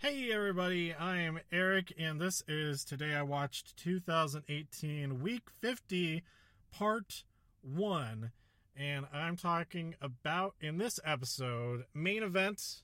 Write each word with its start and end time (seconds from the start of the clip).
Hey 0.00 0.30
everybody, 0.32 0.94
I 0.94 1.16
am 1.22 1.40
Eric, 1.50 1.92
and 1.98 2.20
this 2.20 2.44
is 2.46 2.84
Today 2.84 3.16
I 3.16 3.22
Watched 3.22 3.76
2018 3.78 5.20
Week 5.20 5.42
50, 5.60 6.22
Part 6.70 7.24
1. 7.62 8.30
And 8.76 9.06
I'm 9.12 9.36
talking 9.36 9.96
about, 10.00 10.54
in 10.60 10.78
this 10.78 11.00
episode, 11.04 11.84
main 11.94 12.22
event. 12.22 12.82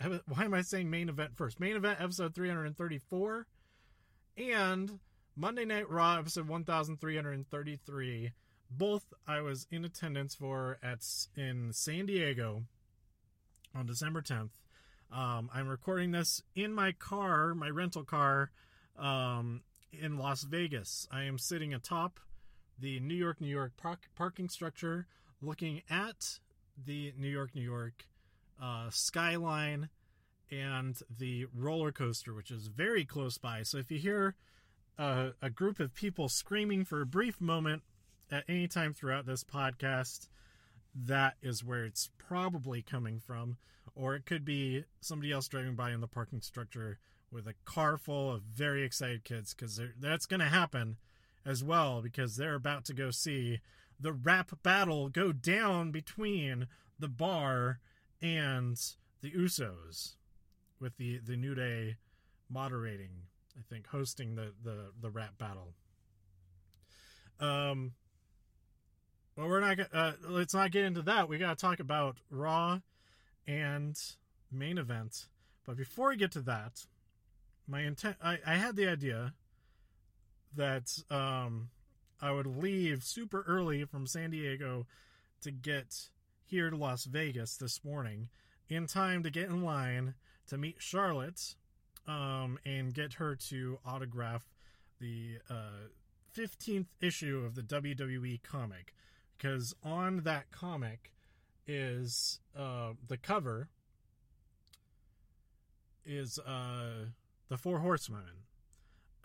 Why 0.00 0.44
am 0.44 0.54
I 0.54 0.62
saying 0.62 0.88
main 0.88 1.08
event 1.08 1.36
first? 1.36 1.58
Main 1.58 1.74
event 1.74 2.00
episode 2.00 2.36
334 2.36 3.48
and 4.38 5.00
Monday 5.34 5.64
Night 5.64 5.90
Raw 5.90 6.18
episode 6.18 6.46
1333. 6.46 8.32
Both 8.70 9.12
I 9.26 9.40
was 9.40 9.66
in 9.72 9.84
attendance 9.84 10.36
for 10.36 10.78
at 10.84 11.04
in 11.36 11.72
San 11.72 12.06
Diego 12.06 12.62
on 13.74 13.86
December 13.86 14.22
10th. 14.22 14.50
Um, 15.14 15.48
I'm 15.54 15.68
recording 15.68 16.10
this 16.10 16.42
in 16.56 16.72
my 16.72 16.90
car, 16.90 17.54
my 17.54 17.70
rental 17.70 18.02
car, 18.02 18.50
um, 18.98 19.62
in 19.92 20.18
Las 20.18 20.42
Vegas. 20.42 21.06
I 21.08 21.22
am 21.22 21.38
sitting 21.38 21.72
atop 21.72 22.18
the 22.80 22.98
New 22.98 23.14
York, 23.14 23.40
New 23.40 23.46
York 23.46 23.76
park, 23.76 24.08
parking 24.16 24.48
structure, 24.48 25.06
looking 25.40 25.82
at 25.88 26.40
the 26.84 27.14
New 27.16 27.28
York, 27.28 27.54
New 27.54 27.62
York 27.62 28.06
uh, 28.60 28.88
skyline 28.90 29.88
and 30.50 31.00
the 31.16 31.46
roller 31.54 31.92
coaster, 31.92 32.34
which 32.34 32.50
is 32.50 32.66
very 32.66 33.04
close 33.04 33.38
by. 33.38 33.62
So 33.62 33.78
if 33.78 33.92
you 33.92 33.98
hear 33.98 34.34
a 34.98 35.50
group 35.54 35.78
of 35.78 35.94
people 35.94 36.28
screaming 36.28 36.84
for 36.84 37.00
a 37.00 37.06
brief 37.06 37.40
moment 37.40 37.82
at 38.32 38.42
any 38.48 38.66
time 38.66 38.92
throughout 38.92 39.26
this 39.26 39.44
podcast, 39.44 40.26
that 40.94 41.34
is 41.42 41.64
where 41.64 41.84
it's 41.84 42.10
probably 42.18 42.82
coming 42.82 43.18
from 43.18 43.56
or 43.94 44.14
it 44.14 44.26
could 44.26 44.44
be 44.44 44.84
somebody 45.00 45.32
else 45.32 45.48
driving 45.48 45.74
by 45.74 45.90
in 45.92 46.00
the 46.00 46.08
parking 46.08 46.40
structure 46.40 46.98
with 47.30 47.46
a 47.46 47.54
car 47.64 47.98
full 47.98 48.30
of 48.32 48.42
very 48.42 48.84
excited 48.84 49.24
kids 49.24 49.54
because 49.54 49.80
that's 50.00 50.26
going 50.26 50.40
to 50.40 50.46
happen 50.46 50.96
as 51.44 51.62
well 51.62 52.00
because 52.00 52.36
they're 52.36 52.54
about 52.54 52.84
to 52.84 52.94
go 52.94 53.10
see 53.10 53.60
the 53.98 54.12
rap 54.12 54.50
battle 54.62 55.08
go 55.08 55.32
down 55.32 55.90
between 55.90 56.66
the 56.98 57.08
bar 57.08 57.80
and 58.22 58.78
the 59.20 59.30
Usos 59.30 60.14
with 60.80 60.96
the 60.96 61.18
the 61.18 61.36
New 61.36 61.54
Day 61.54 61.96
moderating, 62.48 63.10
I 63.58 63.62
think, 63.68 63.86
hosting 63.88 64.34
the 64.34 64.52
the 64.62 64.92
the 65.00 65.10
rap 65.10 65.38
battle. 65.38 65.74
Um, 67.40 67.92
well, 69.36 69.48
we're 69.48 69.60
not. 69.60 69.78
Uh, 69.92 70.12
let's 70.28 70.54
not 70.54 70.70
get 70.70 70.84
into 70.84 71.02
that. 71.02 71.28
We 71.28 71.38
got 71.38 71.58
to 71.58 71.62
talk 71.62 71.80
about 71.80 72.16
Raw 72.30 72.80
and 73.46 73.98
main 74.50 74.78
event. 74.78 75.26
But 75.66 75.76
before 75.76 76.10
we 76.10 76.16
get 76.16 76.32
to 76.32 76.40
that, 76.42 76.86
my 77.66 77.80
intent 77.82 78.16
I, 78.22 78.38
I 78.46 78.54
had 78.56 78.76
the 78.76 78.88
idea 78.88 79.34
that 80.54 80.98
um, 81.10 81.70
I 82.20 82.30
would 82.30 82.46
leave 82.46 83.02
super 83.02 83.44
early 83.46 83.84
from 83.84 84.06
San 84.06 84.30
Diego 84.30 84.86
to 85.42 85.50
get 85.50 86.08
here 86.44 86.70
to 86.70 86.76
Las 86.76 87.04
Vegas 87.04 87.56
this 87.56 87.84
morning 87.84 88.28
in 88.68 88.86
time 88.86 89.22
to 89.22 89.30
get 89.30 89.48
in 89.48 89.62
line 89.62 90.14
to 90.46 90.56
meet 90.56 90.76
Charlotte 90.78 91.54
um, 92.06 92.58
and 92.64 92.94
get 92.94 93.14
her 93.14 93.34
to 93.34 93.78
autograph 93.84 94.44
the 95.00 95.38
uh, 95.50 95.88
15th 96.36 96.86
issue 97.00 97.42
of 97.44 97.54
the 97.54 97.62
WWE 97.62 98.42
comic. 98.42 98.94
Because 99.44 99.74
on 99.82 100.22
that 100.24 100.50
comic, 100.50 101.12
is 101.66 102.40
uh, 102.58 102.92
the 103.06 103.18
cover 103.18 103.68
is 106.06 106.38
uh, 106.38 107.10
the 107.50 107.58
Four 107.58 107.80
Horsewomen. 107.80 108.46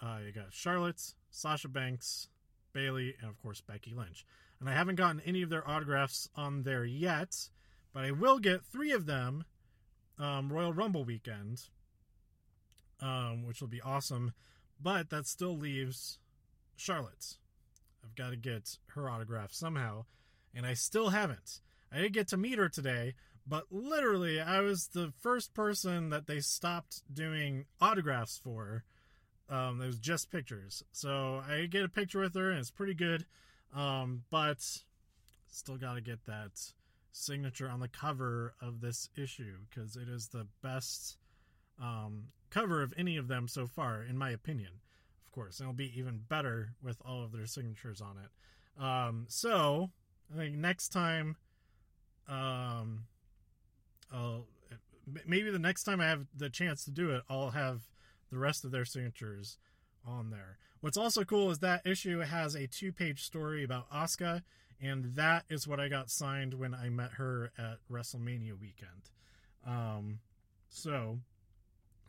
Uh, 0.02 0.18
you 0.26 0.34
got 0.34 0.52
Charlotte, 0.52 1.14
Sasha 1.30 1.70
Banks, 1.70 2.28
Bayley, 2.74 3.16
and 3.22 3.30
of 3.30 3.42
course 3.42 3.62
Becky 3.62 3.94
Lynch. 3.94 4.26
And 4.60 4.68
I 4.68 4.74
haven't 4.74 4.96
gotten 4.96 5.22
any 5.26 5.42
of 5.42 5.50
their 5.50 5.66
autographs 5.66 6.28
on 6.36 6.64
there 6.64 6.84
yet, 6.84 7.50
but 7.94 8.04
I 8.04 8.12
will 8.12 8.40
get 8.40 8.66
three 8.66 8.92
of 8.92 9.06
them 9.06 9.46
um, 10.18 10.52
Royal 10.52 10.74
Rumble 10.74 11.06
weekend, 11.06 11.62
um, 13.00 13.46
which 13.48 13.62
will 13.62 13.70
be 13.70 13.80
awesome. 13.80 14.34
But 14.82 15.12
that 15.12 15.28
still 15.28 15.58
leaves 15.58 16.20
Charlotte. 16.76 17.38
I've 18.10 18.16
got 18.16 18.32
to 18.32 18.36
get 18.36 18.78
her 18.88 19.10
autograph 19.10 19.54
somehow, 19.54 20.06
and 20.56 20.66
I 20.66 20.74
still 20.74 21.10
haven't. 21.10 21.62
I 21.92 21.98
didn't 21.98 22.14
get 22.14 22.28
to 22.30 22.38
meet 22.38 22.58
her 22.58 22.70
today, 22.70 23.14
but 23.46 23.66
literally, 23.72 24.40
I 24.40 24.62
was 24.62 24.88
the 24.88 25.14
first 25.22 25.54
person 25.54 26.10
that 26.10 26.28
they 26.28 26.40
stopped 26.40 27.04
doing 27.14 27.66
autographs 27.80 28.40
for. 28.44 28.84
Um, 29.50 29.82
it 29.82 29.88
was 29.88 30.00
just 30.00 30.32
pictures. 30.32 30.84
So 30.92 31.42
I 31.48 31.68
get 31.68 31.84
a 31.84 31.90
picture 31.90 32.20
with 32.20 32.36
her, 32.36 32.50
and 32.50 32.60
it's 32.60 32.72
pretty 32.72 32.94
good. 32.94 33.26
Um, 33.76 34.24
but 34.32 34.60
still 35.52 35.78
got 35.78 35.94
to 35.94 36.02
get 36.02 36.26
that 36.26 36.52
signature 37.12 37.70
on 37.70 37.80
the 37.80 37.88
cover 37.88 38.54
of 38.62 38.82
this 38.82 39.10
issue 39.16 39.58
because 39.70 39.96
it 39.96 40.08
is 40.08 40.30
the 40.30 40.48
best 40.64 41.18
um, 41.82 42.26
cover 42.50 42.82
of 42.82 42.94
any 42.98 43.18
of 43.18 43.28
them 43.28 43.48
so 43.48 43.68
far, 43.68 44.04
in 44.04 44.18
my 44.18 44.32
opinion. 44.32 44.72
Of 45.30 45.36
course, 45.36 45.62
it'll 45.62 45.74
be 45.74 45.94
even 45.96 46.22
better 46.28 46.72
with 46.82 46.98
all 47.06 47.24
of 47.24 47.32
their 47.32 47.46
signatures 47.46 48.02
on 48.02 48.16
it. 48.18 48.84
Um, 48.84 49.28
so 49.30 49.92
I 50.34 50.38
think 50.38 50.56
next 50.56 50.90
time 50.90 51.36
um, 52.28 53.04
I'll 54.12 54.48
maybe 55.28 55.52
the 55.52 55.60
next 55.60 55.84
time 55.84 56.02
I 56.02 56.08
have 56.08 56.26
the 56.36 56.50
chance 56.50 56.84
to 56.86 56.92
do 56.92 57.12
it, 57.12 57.22
I'll 57.30 57.52
have 57.52 57.82
the 58.32 58.40
rest 58.40 58.66
of 58.66 58.72
their 58.72 58.86
signatures 58.86 59.60
on 60.04 60.32
there. 60.32 60.58
What's 60.82 60.98
also 60.98 61.24
cool 61.24 61.52
is 61.52 61.60
that 61.60 61.86
issue 61.86 62.22
has 62.22 62.56
a 62.56 62.66
two-page 62.66 63.22
story 63.22 63.64
about 63.64 63.88
Asuka, 63.92 64.42
and 64.82 65.14
that 65.14 65.46
is 65.48 65.68
what 65.68 65.80
I 65.80 65.90
got 65.90 66.10
signed 66.10 66.56
when 66.56 66.74
I 66.74 66.90
met 66.90 67.14
her 67.14 67.52
at 67.56 67.78
WrestleMania 67.92 68.60
weekend. 68.60 69.12
Um, 69.64 70.22
so 70.70 71.20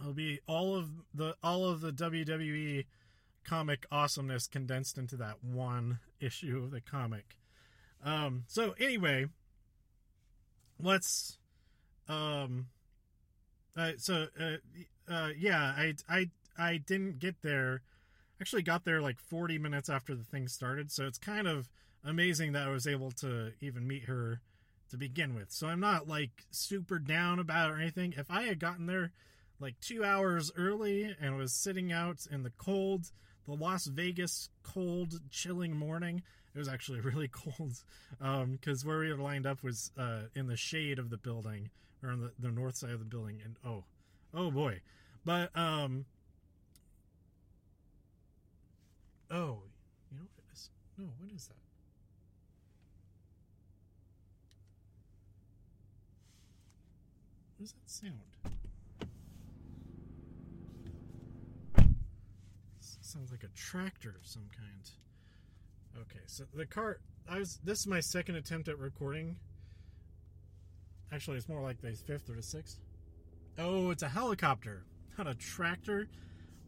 it'll 0.00 0.14
be 0.14 0.40
all 0.46 0.74
of 0.74 0.88
the 1.12 1.36
all 1.42 1.68
of 1.68 1.82
the 1.82 1.92
WWE 1.92 2.86
comic 3.44 3.86
awesomeness 3.90 4.46
condensed 4.46 4.98
into 4.98 5.16
that 5.16 5.42
one 5.42 5.98
issue 6.20 6.58
of 6.58 6.70
the 6.70 6.80
comic. 6.80 7.36
Um, 8.04 8.44
so 8.46 8.74
anyway, 8.78 9.26
let's 10.82 11.38
um 12.08 12.66
uh, 13.76 13.92
so 13.98 14.26
uh, 14.38 14.56
uh 15.12 15.28
yeah 15.38 15.74
i 15.76 15.94
i 16.08 16.30
i 16.58 16.76
didn't 16.78 17.18
get 17.18 17.42
there. 17.42 17.82
Actually 18.40 18.62
got 18.62 18.84
there 18.84 19.02
like 19.02 19.20
40 19.20 19.58
minutes 19.58 19.90
after 19.90 20.14
the 20.14 20.24
thing 20.24 20.48
started 20.48 20.90
so 20.90 21.06
it's 21.06 21.18
kind 21.18 21.46
of 21.46 21.68
amazing 22.02 22.52
that 22.52 22.66
i 22.66 22.70
was 22.70 22.86
able 22.86 23.10
to 23.10 23.52
even 23.60 23.86
meet 23.86 24.04
her 24.04 24.40
to 24.90 24.96
begin 24.96 25.34
with. 25.34 25.52
So 25.52 25.68
i'm 25.68 25.80
not 25.80 26.08
like 26.08 26.30
super 26.50 26.98
down 26.98 27.38
about 27.38 27.70
or 27.70 27.78
anything. 27.78 28.14
If 28.16 28.30
i 28.30 28.42
had 28.42 28.58
gotten 28.58 28.86
there 28.86 29.12
like 29.60 29.78
two 29.80 30.02
hours 30.04 30.50
early 30.56 31.14
and 31.20 31.36
was 31.36 31.52
sitting 31.52 31.92
out 31.92 32.26
in 32.30 32.42
the 32.42 32.52
cold 32.56 33.12
the 33.46 33.54
las 33.54 33.86
vegas 33.86 34.48
cold 34.62 35.20
chilling 35.30 35.76
morning 35.76 36.22
it 36.54 36.58
was 36.58 36.68
actually 36.68 37.00
really 37.00 37.28
cold 37.28 37.82
because 38.18 38.82
um, 38.82 38.88
where 38.88 38.98
we 38.98 39.12
were 39.12 39.22
lined 39.22 39.46
up 39.46 39.62
was 39.62 39.92
uh, 39.98 40.22
in 40.34 40.46
the 40.46 40.56
shade 40.56 40.98
of 40.98 41.10
the 41.10 41.16
building 41.16 41.70
or 42.02 42.10
on 42.10 42.20
the, 42.20 42.32
the 42.38 42.50
north 42.50 42.76
side 42.76 42.90
of 42.90 42.98
the 42.98 43.04
building. 43.04 43.40
And 43.44 43.56
oh, 43.64 43.84
oh 44.34 44.50
boy. 44.50 44.80
But, 45.24 45.54
um, 45.56 46.06
oh, 49.30 49.62
you 50.10 50.18
know 50.18 50.24
what 50.24 50.38
it 50.38 50.52
is? 50.52 50.70
No, 50.96 51.04
what 51.18 51.30
is 51.34 51.46
that? 51.48 51.54
What 57.58 57.64
does 57.64 57.72
that 57.72 57.90
sound? 57.90 58.29
Sounds 63.10 63.30
like 63.30 63.42
a 63.42 63.48
tractor 63.56 64.10
of 64.10 64.26
some 64.26 64.48
kind. 64.56 64.90
Okay, 66.02 66.20
so 66.26 66.44
the 66.54 66.66
car. 66.66 66.98
I 67.28 67.38
was. 67.38 67.58
This 67.64 67.80
is 67.80 67.86
my 67.86 68.00
second 68.00 68.36
attempt 68.36 68.68
at 68.68 68.78
recording. 68.78 69.36
Actually, 71.12 71.38
it's 71.38 71.48
more 71.48 71.60
like 71.60 71.80
the 71.80 71.92
fifth 71.92 72.30
or 72.30 72.34
the 72.34 72.42
sixth. 72.42 72.78
Oh, 73.58 73.90
it's 73.90 74.02
a 74.02 74.08
helicopter, 74.08 74.84
not 75.18 75.26
a 75.26 75.34
tractor. 75.34 76.08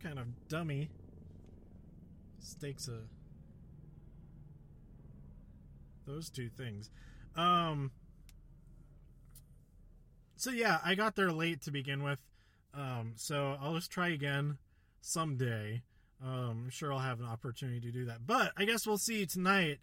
Kind 0.03 0.19
of 0.19 0.27
dummy. 0.49 0.91
Stakes 2.41 2.89
a. 2.89 2.99
Those 6.06 6.29
two 6.29 6.49
things. 6.49 6.91
Um. 7.37 7.93
So 10.37 10.50
yeah, 10.50 10.81
I 10.85 10.97
got 10.97 11.15
there 11.15 11.31
late 11.31 11.62
to 11.62 11.71
begin 11.71 12.03
with. 12.03 12.21
Um, 12.75 13.12
so 13.15 13.56
I'll 13.61 13.75
just 13.75 13.93
try 13.93 14.09
again 14.09 14.59
someday. 15.00 15.83
Um, 16.25 16.65
I'm 16.65 16.71
sure 16.71 16.93
I'll 16.93 17.01
have 17.01 17.21
an 17.21 17.27
opportunity 17.27 17.81
to 17.81 17.91
do 17.91 18.05
that. 18.07 18.27
But 18.27 18.53
I 18.57 18.65
guess 18.65 18.87
we'll 18.87 18.99
see 18.99 19.27
tonight 19.27 19.79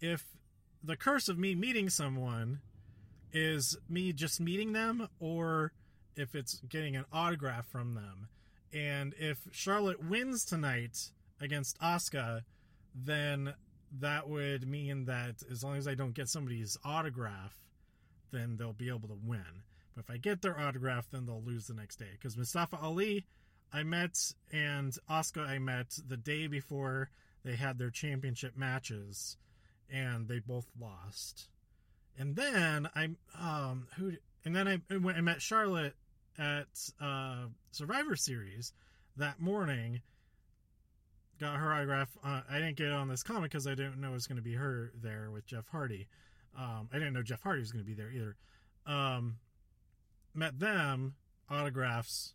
if 0.00 0.24
the 0.82 0.96
curse 0.96 1.28
of 1.28 1.38
me 1.38 1.54
meeting 1.54 1.88
someone 1.88 2.60
is 3.32 3.76
me 3.88 4.12
just 4.12 4.40
meeting 4.40 4.72
them 4.72 5.08
or 5.20 5.72
if 6.16 6.34
it's 6.34 6.60
getting 6.68 6.96
an 6.96 7.04
autograph 7.12 7.66
from 7.66 7.94
them. 7.94 8.28
And 8.72 9.14
if 9.18 9.38
Charlotte 9.52 10.04
wins 10.04 10.44
tonight 10.44 11.10
against 11.40 11.78
Asuka, 11.80 12.42
then 12.94 13.54
that 14.00 14.28
would 14.28 14.68
mean 14.68 15.04
that 15.04 15.36
as 15.50 15.62
long 15.62 15.76
as 15.76 15.86
I 15.86 15.94
don't 15.94 16.14
get 16.14 16.28
somebody's 16.28 16.76
autograph, 16.84 17.54
then 18.32 18.56
they'll 18.56 18.72
be 18.72 18.88
able 18.88 19.08
to 19.08 19.18
win. 19.24 19.62
But 19.94 20.04
if 20.04 20.10
I 20.10 20.16
get 20.16 20.42
their 20.42 20.58
autograph, 20.58 21.06
then 21.10 21.26
they'll 21.26 21.42
lose 21.42 21.66
the 21.66 21.74
next 21.74 21.96
day. 21.96 22.10
Because 22.12 22.36
Mustafa 22.36 22.78
Ali, 22.82 23.26
I 23.72 23.82
met, 23.82 24.32
and 24.52 24.96
Oscar 25.08 25.40
I 25.40 25.58
met 25.58 25.98
the 26.06 26.16
day 26.16 26.46
before 26.46 27.10
they 27.44 27.56
had 27.56 27.78
their 27.78 27.90
championship 27.90 28.56
matches, 28.56 29.36
and 29.90 30.28
they 30.28 30.38
both 30.38 30.66
lost. 30.80 31.48
And 32.18 32.36
then 32.36 32.88
I, 32.94 33.10
um, 33.38 33.88
who, 33.96 34.12
and 34.44 34.54
then 34.54 34.68
I, 34.68 34.80
I 34.90 35.20
met 35.20 35.42
Charlotte 35.42 35.94
at 36.38 36.66
uh, 37.00 37.46
Survivor 37.72 38.16
Series 38.16 38.72
that 39.16 39.40
morning. 39.40 40.00
Got 41.40 41.56
her 41.56 41.72
autograph. 41.72 42.16
Uh, 42.24 42.42
I 42.48 42.58
didn't 42.58 42.76
get 42.76 42.92
on 42.92 43.08
this 43.08 43.22
comic 43.22 43.50
because 43.50 43.66
I 43.66 43.74
didn't 43.74 44.00
know 44.00 44.10
it 44.10 44.14
was 44.14 44.26
going 44.26 44.36
to 44.36 44.42
be 44.42 44.54
her 44.54 44.92
there 45.02 45.30
with 45.32 45.46
Jeff 45.46 45.66
Hardy. 45.68 46.06
Um, 46.56 46.88
I 46.92 46.98
didn't 46.98 47.14
know 47.14 47.22
Jeff 47.22 47.42
Hardy 47.42 47.60
was 47.60 47.72
going 47.72 47.84
to 47.84 47.88
be 47.88 47.94
there 47.94 48.10
either. 48.10 48.36
Um, 48.86 49.36
met 50.32 50.60
them, 50.60 51.14
autographs. 51.50 52.34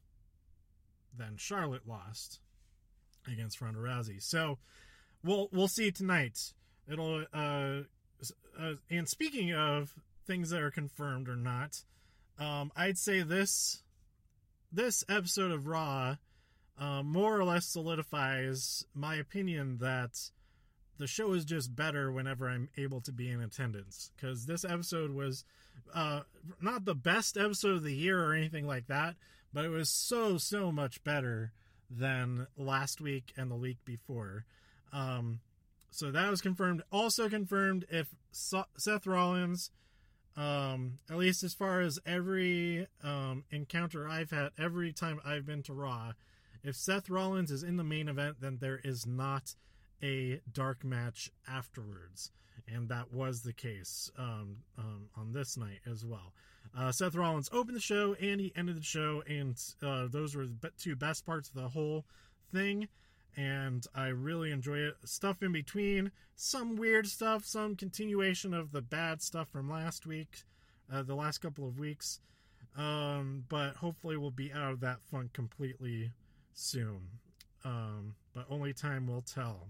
Then 1.18 1.36
Charlotte 1.38 1.88
lost 1.88 2.40
against 3.28 3.62
Ronda 3.62 3.80
Rousey. 3.80 4.22
So 4.22 4.58
we'll 5.24 5.50
we'll 5.52 5.68
see 5.68 5.92
tonight. 5.92 6.54
It'll 6.92 7.26
uh, 7.34 7.82
uh 8.60 8.74
and 8.90 9.08
speaking 9.08 9.54
of 9.54 9.94
things 10.26 10.50
that 10.50 10.62
are 10.62 10.72
confirmed 10.72 11.30
or 11.30 11.36
not, 11.36 11.84
um, 12.38 12.72
I'd 12.76 12.98
say 12.98 13.22
this 13.22 13.84
this 14.72 15.04
episode 15.10 15.52
of 15.52 15.68
Raw 15.68 16.16
uh, 16.80 17.04
more 17.04 17.38
or 17.38 17.44
less 17.44 17.66
solidifies 17.66 18.86
my 18.94 19.16
opinion 19.16 19.80
that 19.80 20.12
the 20.98 21.08
show 21.08 21.34
is 21.34 21.46
just 21.46 21.76
better 21.76 22.12
whenever 22.12 22.48
I'm 22.48 22.70
able 22.78 23.02
to 23.02 23.12
be 23.12 23.30
in 23.30 23.42
attendance. 23.42 24.12
Because 24.16 24.46
this 24.46 24.64
episode 24.64 25.12
was 25.12 25.44
uh, 25.94 26.22
not 26.62 26.86
the 26.86 26.96
best 26.96 27.38
episode 27.38 27.78
of 27.78 27.84
the 27.84 27.96
year 27.96 28.24
or 28.24 28.34
anything 28.34 28.66
like 28.66 28.88
that, 28.88 29.16
but 29.54 29.66
it 29.66 29.70
was 29.70 29.90
so, 29.90 30.38
so 30.38 30.72
much 30.72 31.04
better 31.04 31.52
than 31.90 32.48
last 32.58 33.02
week 33.02 33.34
and 33.36 33.50
the 33.50 33.56
week 33.56 33.78
before. 33.86 34.46
Um, 34.94 35.40
so 35.92 36.12
that 36.12 36.30
was 36.30 36.42
confirmed. 36.42 36.84
Also 36.92 37.30
confirmed 37.30 37.86
if 37.90 38.10
Seth 38.32 39.08
Rollins 39.08 39.72
um, 40.40 41.00
at 41.10 41.18
least 41.18 41.44
as 41.44 41.54
far 41.54 41.82
as 41.82 42.00
every 42.06 42.88
um, 43.04 43.44
encounter 43.52 44.08
I've 44.08 44.32
had, 44.32 44.52
every 44.58 44.94
time 44.94 45.20
I've 45.26 45.46
been 45.46 45.64
to 45.64 45.74
Raw, 45.74 46.14
if 46.64 46.76
Seth 46.76 47.10
Rollins 47.10 47.52
is 47.52 47.62
in 47.62 47.76
the 47.76 47.84
main 47.84 48.08
event, 48.08 48.38
then 48.40 48.60
there 48.62 48.80
is 48.84 49.06
not 49.06 49.56
a 50.02 50.40
dark 50.52 50.86
match 50.86 51.30
afterwards. 51.46 52.32
And 52.74 52.88
that 52.88 53.12
was 53.12 53.42
the 53.42 53.52
case 53.52 54.12
um, 54.18 54.58
um, 54.78 55.10
on 55.18 55.34
this 55.34 55.58
night 55.58 55.80
as 55.90 56.06
well. 56.06 56.34
Uh, 56.78 56.92
Seth 56.92 57.16
Rollins 57.16 57.50
opened 57.52 57.76
the 57.76 57.82
show 57.82 58.16
and 58.22 58.40
he 58.40 58.54
ended 58.56 58.78
the 58.78 58.84
show, 58.84 59.24
and 59.28 59.60
uh, 59.82 60.08
those 60.08 60.36
were 60.36 60.46
the 60.46 60.72
two 60.78 60.96
best 60.96 61.26
parts 61.26 61.50
of 61.50 61.56
the 61.56 61.70
whole 61.70 62.06
thing 62.52 62.88
and 63.40 63.86
I 63.96 64.08
really 64.08 64.52
enjoy 64.52 64.80
it. 64.80 64.96
Stuff 65.06 65.42
in 65.42 65.52
between, 65.52 66.12
some 66.36 66.76
weird 66.76 67.08
stuff, 67.08 67.46
some 67.46 67.76
continuation 67.76 68.54
of 68.54 68.72
the 68.72 68.82
bad 68.82 69.22
stuff 69.22 69.48
from 69.50 69.70
last 69.70 70.06
week, 70.06 70.44
uh, 70.92 71.04
the 71.04 71.16
last 71.16 71.38
couple 71.40 71.66
of 71.66 71.80
weeks. 71.80 72.20
Um, 72.78 73.46
but 73.50 73.78
hopefully 73.78 74.18
we'll 74.18 74.32
be 74.32 74.52
out 74.52 74.72
of 74.72 74.80
that 74.82 75.02
funk 75.02 75.34
completely 75.34 76.12
soon. 76.54 77.00
Um, 77.64 78.16
but 78.34 78.46
only 78.50 78.74
time 78.74 79.08
will 79.08 79.22
tell. 79.22 79.70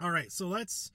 All 0.00 0.10
right, 0.10 0.30
so 0.30 0.46
let's. 0.46 0.92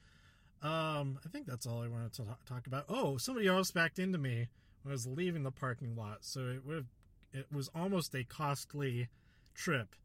Um, 0.62 1.20
I 1.26 1.30
think 1.30 1.46
that's 1.46 1.68
all 1.68 1.84
I 1.84 1.90
wanted 1.90 2.14
to 2.14 2.24
talk 2.46 2.68
about. 2.68 2.86
Oh, 2.88 3.18
somebody 3.18 3.48
else 3.48 3.72
backed 3.72 4.00
into 4.00 4.18
me 4.18 4.48
when 4.84 4.92
I 4.92 4.94
was 4.94 5.08
leaving 5.08 5.44
the 5.44 5.52
parking 5.52 5.96
lot, 5.96 6.20
so 6.22 6.42
it 6.48 6.66
would 6.66 6.88
it 7.34 7.48
was 7.52 7.70
almost 7.74 8.14
a 8.14 8.24
costly 8.24 9.08
trip 9.56 9.96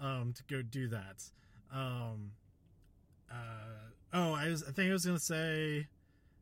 um, 0.00 0.34
to 0.34 0.42
go 0.44 0.62
do 0.62 0.88
that. 0.88 1.30
Um, 1.72 2.32
uh, 3.30 3.90
oh, 4.12 4.32
I 4.34 4.48
was 4.48 4.62
I 4.62 4.72
think 4.72 4.90
I 4.90 4.92
was 4.92 5.06
gonna 5.06 5.18
say 5.18 5.86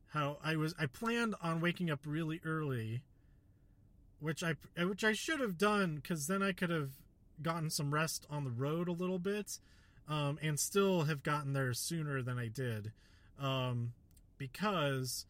how 0.09 0.39
I 0.43 0.57
was 0.57 0.75
I 0.79 0.87
planned 0.87 1.35
on 1.43 1.61
waking 1.61 1.91
up 1.91 2.01
really 2.07 2.41
early, 2.45 3.03
which 4.21 4.43
I 4.43 4.55
which 4.83 5.05
I 5.05 5.13
should 5.13 5.41
have 5.41 5.59
done 5.59 5.97
because 5.97 6.27
then 6.27 6.43
I 6.43 6.53
could 6.53 6.71
have 6.71 6.91
gotten 7.43 7.71
some 7.71 7.93
rest 7.93 8.27
on 8.31 8.45
the 8.45 8.51
road 8.51 8.89
a 8.89 8.93
little 8.93 9.19
bit, 9.19 9.59
um, 10.09 10.39
and 10.41 10.59
still 10.59 11.03
have 11.03 11.23
gotten 11.23 11.53
there 11.53 11.73
sooner 11.75 12.23
than 12.23 12.39
I 12.39 12.47
did, 12.49 12.93
um, 13.41 13.93
because 14.39 15.27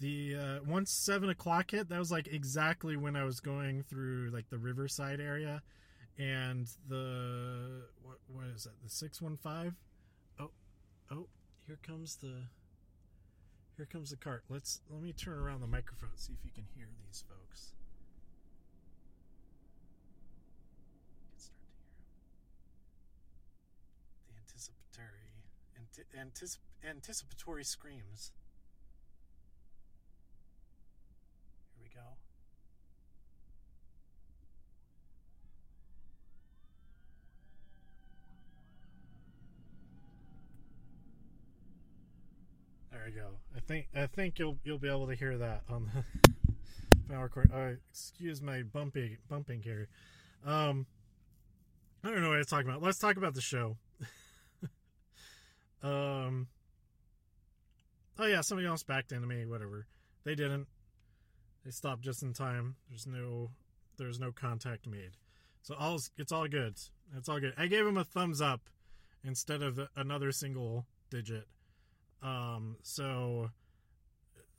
the 0.00 0.36
uh, 0.36 0.58
once 0.66 0.90
seven 0.92 1.28
o'clock 1.30 1.70
hit, 1.70 1.88
that 1.88 1.98
was 1.98 2.10
like 2.10 2.28
exactly 2.28 2.96
when 2.96 3.16
I 3.16 3.24
was 3.24 3.40
going 3.40 3.82
through 3.82 4.30
like 4.32 4.48
the 4.50 4.58
Riverside 4.58 5.20
area, 5.20 5.62
and 6.18 6.68
the 6.88 7.82
what 8.02 8.18
what 8.28 8.46
is 8.54 8.64
that? 8.64 8.82
The 8.82 8.90
615 8.90 9.74
oh 10.40 10.50
oh 11.10 11.26
here 11.66 11.78
comes 11.82 12.16
the 12.16 12.42
here 13.76 13.86
comes 13.86 14.10
the 14.10 14.16
cart. 14.16 14.44
Let's 14.48 14.80
let 14.90 15.02
me 15.02 15.12
turn 15.12 15.38
around 15.38 15.60
the 15.60 15.66
microphone 15.66 16.10
see 16.16 16.32
if 16.32 16.44
you 16.44 16.50
can 16.54 16.64
hear 16.74 16.88
these 17.06 17.24
folks. 17.28 17.72
The 24.28 24.34
anticipatory 24.36 25.26
anticip- 26.18 26.58
anticipatory 26.88 27.64
screams 27.64 28.32
here 31.74 31.82
we 31.82 31.88
go 31.88 32.00
There 42.90 43.05
you 43.05 43.05
go. 43.16 43.38
I 43.56 43.60
think 43.60 43.88
I 43.94 44.06
think 44.06 44.38
you'll 44.38 44.58
you'll 44.62 44.78
be 44.78 44.88
able 44.88 45.06
to 45.08 45.14
hear 45.14 45.38
that 45.38 45.62
on 45.68 45.90
the 45.94 47.12
power 47.12 47.28
cord. 47.28 47.50
Uh, 47.52 47.72
excuse 47.90 48.42
my 48.42 48.62
bumping 48.62 49.16
bumping 49.28 49.62
here. 49.62 49.88
Um, 50.44 50.86
I 52.04 52.10
don't 52.10 52.22
know 52.22 52.28
what 52.28 52.38
I'm 52.38 52.44
talking 52.44 52.68
about. 52.68 52.82
Let's 52.82 52.98
talk 52.98 53.16
about 53.16 53.34
the 53.34 53.40
show. 53.40 53.76
um. 55.82 56.48
Oh 58.18 58.26
yeah, 58.26 58.42
somebody 58.42 58.66
else 58.66 58.82
backed 58.82 59.12
into 59.12 59.26
me. 59.26 59.46
Whatever. 59.46 59.86
They 60.24 60.34
didn't. 60.34 60.66
They 61.64 61.70
stopped 61.70 62.02
just 62.02 62.22
in 62.22 62.32
time. 62.32 62.76
There's 62.88 63.06
no 63.06 63.50
there's 63.98 64.20
no 64.20 64.30
contact 64.30 64.86
made. 64.86 65.16
So 65.62 65.74
all 65.74 65.98
it's 66.18 66.32
all 66.32 66.46
good. 66.48 66.76
It's 67.16 67.28
all 67.28 67.40
good. 67.40 67.54
I 67.56 67.66
gave 67.66 67.86
him 67.86 67.96
a 67.96 68.04
thumbs 68.04 68.40
up 68.40 68.68
instead 69.24 69.62
of 69.62 69.80
another 69.96 70.32
single 70.32 70.86
digit. 71.10 71.46
Um, 72.22 72.76
so 72.82 73.50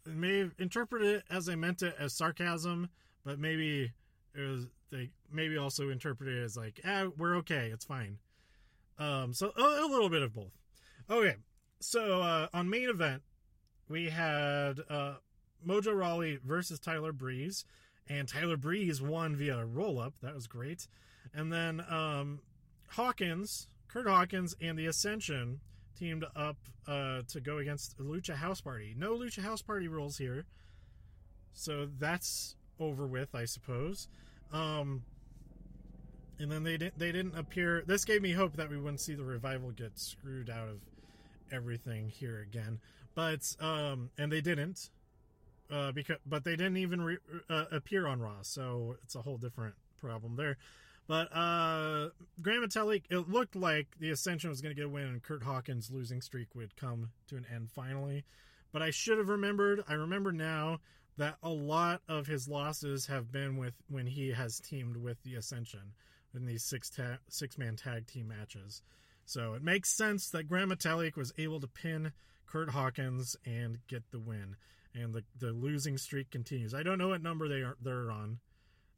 may 0.06 0.50
interpret 0.58 1.04
it 1.04 1.24
as 1.30 1.50
I 1.50 1.56
meant 1.56 1.82
it 1.82 1.96
as 2.00 2.14
sarcasm, 2.14 2.90
but 3.26 3.40
maybe 3.40 3.92
it 4.36 4.42
was 4.42 4.68
they 4.90 5.10
maybe 5.32 5.58
also 5.58 5.90
interpret 5.90 6.30
it 6.30 6.42
as 6.42 6.56
like, 6.56 6.80
ah, 6.86 7.08
we're 7.18 7.36
okay, 7.38 7.70
it's 7.74 7.86
fine. 7.86 8.20
Um, 8.98 9.34
so 9.34 9.52
a, 9.58 9.62
a 9.62 9.88
little 9.90 10.10
bit 10.10 10.22
of 10.22 10.34
both. 10.34 10.54
Okay, 11.10 11.36
so 11.80 12.22
uh, 12.22 12.48
on 12.54 12.70
main 12.70 12.90
event 12.90 13.22
we 13.90 14.10
had 14.10 14.80
uh, 14.90 15.16
Mojo 15.66 15.98
Rawley 15.98 16.40
versus 16.44 16.80
Tyler 16.80 17.12
Breeze, 17.12 17.66
and 18.08 18.28
Tyler 18.28 18.58
Breeze 18.58 19.02
won 19.02 19.36
via 19.36 19.66
roll 19.66 20.00
up. 20.00 20.14
That 20.22 20.36
was 20.36 20.48
great. 20.48 20.88
And 21.34 21.52
then 21.52 21.84
um, 21.90 22.40
Hawkins, 22.92 23.68
Kurt 23.88 24.08
Hawkins, 24.08 24.56
and 24.62 24.78
the 24.78 24.88
Ascension 24.88 25.60
teamed 25.98 26.26
up 26.36 26.58
uh, 26.88 27.22
to 27.30 27.40
go 27.40 27.58
against 27.58 27.98
Lucha 27.98 28.36
House 28.36 28.62
Party. 28.62 28.96
No 28.98 29.16
Lucha 29.16 29.42
House 29.42 29.62
Party 29.62 29.88
rules 29.88 30.18
here, 30.18 30.46
so 31.54 31.88
that's 32.00 32.56
over 32.80 33.08
with, 33.08 33.34
I 33.34 33.46
suppose. 33.46 34.08
Um, 34.52 35.04
and 36.40 36.52
then 36.52 36.64
they 36.64 36.78
didn't 36.78 36.98
they 37.00 37.12
didn't 37.12 37.38
appear. 37.38 37.84
This 37.86 38.06
gave 38.06 38.22
me 38.22 38.32
hope 38.32 38.56
that 38.58 38.70
we 38.70 38.78
wouldn't 38.78 39.02
see 39.02 39.16
the 39.16 39.24
revival 39.24 39.72
get 39.72 39.98
screwed 39.98 40.50
out 40.50 40.70
of 40.70 40.80
everything 41.52 42.10
here 42.10 42.40
again, 42.42 42.80
but 43.16 43.56
um, 43.60 44.10
and 44.18 44.32
they 44.32 44.42
didn't. 44.42 44.90
Uh, 45.70 45.92
because 45.92 46.18
but 46.26 46.46
they 46.46 46.56
didn't 46.56 46.78
even 46.78 47.02
re- 47.02 47.18
uh, 47.50 47.66
appear 47.72 48.08
on 48.08 48.22
Raw, 48.22 48.42
so 48.42 48.96
it's 49.04 49.16
a 49.16 49.22
whole 49.22 49.38
different 49.38 49.76
problem 50.00 50.36
there. 50.38 50.58
But 51.08 51.34
uh 51.34 52.10
Gran 52.42 52.62
Metalik, 52.62 53.04
it 53.10 53.30
looked 53.30 53.56
like 53.56 53.88
the 54.00 54.12
Ascension 54.12 54.50
was 54.50 54.62
going 54.62 54.76
to 54.76 54.80
get 54.80 54.88
a 54.88 54.90
win 54.90 55.06
and 55.08 55.24
Kurt 55.24 55.44
Hawkins' 55.44 55.90
losing 55.90 56.22
streak 56.22 56.54
would 56.54 56.76
come 56.76 57.12
to 57.28 57.38
an 57.38 57.46
end 57.54 57.72
finally. 57.72 58.26
But 58.72 58.82
I 58.82 58.92
should 58.92 59.18
have 59.18 59.30
remembered. 59.30 59.84
I 59.88 59.94
remember 59.94 60.32
now 60.32 60.80
that 61.18 61.38
a 61.42 61.50
lot 61.50 62.02
of 62.08 62.28
his 62.28 62.48
losses 62.48 63.08
have 63.08 63.32
been 63.32 63.58
with 63.58 63.74
when 63.90 64.06
he 64.06 64.32
has 64.32 64.60
teamed 64.60 64.98
with 64.98 65.22
the 65.24 65.36
Ascension 65.36 65.94
in 66.36 66.46
these 66.46 66.64
six 66.64 66.90
ta- 66.90 67.20
six 67.30 67.58
man 67.58 67.76
tag 67.76 68.08
team 68.08 68.28
matches. 68.28 68.82
So 69.26 69.54
it 69.54 69.64
makes 69.64 69.96
sense 69.96 70.30
that 70.30 70.48
Gran 70.48 70.70
Metalik 70.70 71.18
was 71.18 71.34
able 71.38 71.60
to 71.60 71.68
pin 71.68 72.12
Kurt 72.46 72.70
Hawkins 72.70 73.36
and 73.46 73.80
get 73.88 74.04
the 74.12 74.20
win. 74.20 74.56
And 74.94 75.14
the, 75.14 75.24
the 75.38 75.52
losing 75.52 75.98
streak 75.98 76.32
continues. 76.32 76.74
I 76.74 76.84
don't 76.84 76.98
know 76.98 77.10
what 77.10 77.22
number 77.22 77.48
they 77.48 77.62
are 77.62 77.78
they're 77.82 78.12
on. 78.12 78.40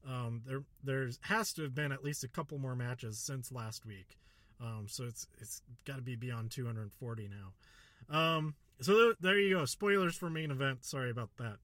Um, 0.08 0.42
there 0.46 0.64
there's 0.84 1.20
has 1.24 1.54
to 1.54 1.64
have 1.64 1.76
been 1.76 1.92
at 1.92 2.04
least 2.04 2.24
a 2.24 2.28
couple 2.28 2.58
more 2.58 2.76
matches 2.76 3.20
since 3.20 3.52
last 3.52 3.86
week. 3.86 4.18
Um, 4.62 4.86
so 4.88 5.06
it's 5.06 5.28
it's 5.40 5.62
got 5.86 5.98
to 5.98 6.02
be 6.02 6.16
beyond 6.16 6.52
240 6.52 7.30
now. 7.30 8.16
Um, 8.16 8.56
so 8.82 9.14
there 9.20 9.40
you 9.40 9.58
go. 9.58 9.66
Spoilers 9.66 10.16
for 10.16 10.30
main 10.30 10.52
event. 10.52 10.86
Sorry 10.86 11.10
about 11.10 11.30
that. 11.38 11.58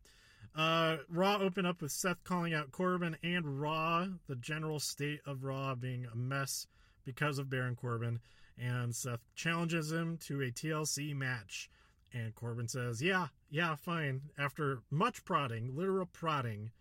Uh, 0.56 0.98
Raw 1.10 1.38
opened 1.40 1.68
up 1.68 1.82
with 1.82 1.92
Seth 1.92 2.24
calling 2.24 2.54
out 2.54 2.72
Corbin 2.72 3.18
and 3.24 3.60
Raw, 3.60 4.08
the 4.28 4.38
general 4.38 4.80
state 4.80 5.20
of 5.26 5.44
Raw 5.44 5.76
being 5.76 6.06
a 6.12 6.16
mess 6.16 6.68
because 7.04 7.40
of 7.40 7.50
Baron 7.50 7.76
Corbin. 7.76 8.20
And 8.58 8.96
Seth 8.96 9.20
challenges 9.36 9.92
him 9.92 10.18
to 10.20 10.42
a 10.42 10.52
TLC 10.52 11.14
match. 11.14 11.70
And 12.14 12.34
Corbin 12.36 12.70
says, 12.70 13.02
Yeah, 13.02 13.28
yeah, 13.50 13.76
fine. 13.76 14.22
After 14.38 14.80
much 14.90 15.26
prodding, 15.26 15.76
literal 15.76 16.06
prodding, 16.06 16.72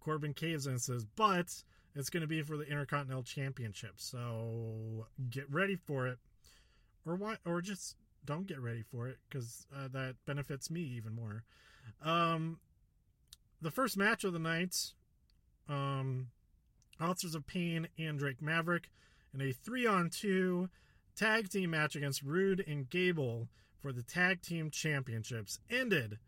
Corbin 0.00 0.34
caves 0.34 0.66
and 0.66 0.80
says, 0.80 1.04
But 1.16 1.62
it's 1.94 2.10
going 2.10 2.20
to 2.22 2.26
be 2.26 2.42
for 2.42 2.56
the 2.56 2.64
Intercontinental 2.64 3.22
Championship. 3.22 3.94
So 3.96 5.06
get 5.30 5.50
ready 5.50 5.76
for 5.76 6.06
it. 6.06 6.18
Or 7.06 7.16
why? 7.16 7.36
Or 7.44 7.60
just 7.60 7.96
don't 8.24 8.46
get 8.46 8.60
ready 8.60 8.82
for 8.82 9.08
it 9.08 9.18
because 9.28 9.66
uh, 9.74 9.88
that 9.92 10.16
benefits 10.26 10.70
me 10.70 10.80
even 10.80 11.14
more. 11.14 11.44
Um, 12.02 12.58
the 13.60 13.70
first 13.70 13.96
match 13.96 14.24
of 14.24 14.32
the 14.32 14.38
night, 14.38 14.92
um, 15.68 16.28
Authors 17.00 17.34
of 17.34 17.46
Pain 17.46 17.88
and 17.98 18.18
Drake 18.18 18.42
Maverick 18.42 18.90
in 19.32 19.40
a 19.40 19.52
three 19.52 19.86
on 19.86 20.10
two 20.10 20.68
tag 21.16 21.48
team 21.48 21.70
match 21.70 21.96
against 21.96 22.22
Roode 22.22 22.64
and 22.66 22.88
Gable 22.88 23.48
for 23.80 23.92
the 23.92 24.02
tag 24.02 24.42
team 24.42 24.70
championships 24.70 25.58
ended 25.70 26.18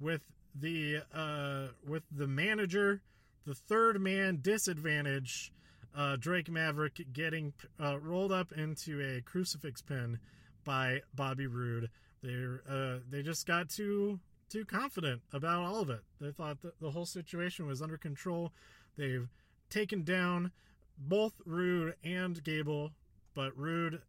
with 0.00 0.22
the 0.54 0.98
uh, 1.14 1.68
with 1.86 2.02
the 2.10 2.26
manager, 2.26 3.02
the 3.46 3.54
third 3.54 4.00
man 4.00 4.38
disadvantage, 4.40 5.52
uh, 5.96 6.16
Drake 6.16 6.50
Maverick 6.50 7.00
getting 7.12 7.52
uh, 7.80 7.98
rolled 7.98 8.32
up 8.32 8.52
into 8.52 9.00
a 9.00 9.20
crucifix 9.20 9.82
pin 9.82 10.18
by 10.64 11.00
Bobby 11.14 11.46
Roode. 11.46 11.90
They 12.22 12.46
uh, 12.68 12.98
they 13.10 13.22
just 13.22 13.46
got 13.46 13.68
too 13.68 14.18
too 14.48 14.64
confident 14.64 15.22
about 15.32 15.62
all 15.62 15.80
of 15.80 15.90
it. 15.90 16.00
They 16.20 16.30
thought 16.30 16.62
that 16.62 16.80
the 16.80 16.90
whole 16.90 17.06
situation 17.06 17.66
was 17.66 17.82
under 17.82 17.98
control. 17.98 18.52
They've 18.96 19.28
taken 19.70 20.04
down 20.04 20.52
both 20.96 21.34
Roode 21.44 21.94
and 22.04 22.42
Gable, 22.42 22.92
but 23.34 23.56
Roode 23.58 24.02